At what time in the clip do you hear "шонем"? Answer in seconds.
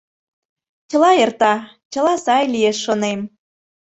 2.85-3.19